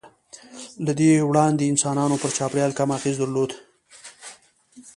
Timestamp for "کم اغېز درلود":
2.79-3.51